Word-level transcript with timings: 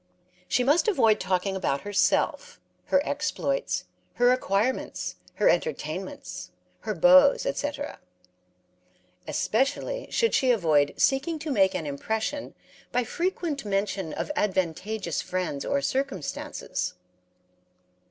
She 0.47 0.63
must 0.63 0.87
avoid 0.87 1.19
talking 1.19 1.55
about 1.55 1.81
herself, 1.81 2.59
her 2.85 3.05
exploits, 3.05 3.83
her 4.15 4.31
acquirements, 4.31 5.17
her 5.35 5.47
entertainments, 5.47 6.49
her 6.79 6.95
beaux, 6.95 7.37
etc. 7.45 7.99
Especially 9.27 10.07
should 10.09 10.33
she 10.33 10.49
avoid 10.49 10.95
seeking 10.97 11.37
to 11.37 11.51
make 11.51 11.75
an 11.75 11.85
impression 11.85 12.55
by 12.91 13.03
frequent 13.03 13.63
mention 13.63 14.11
of 14.11 14.31
advantageous 14.35 15.21
friends 15.21 15.63
or 15.63 15.83
circumstances. 15.83 16.95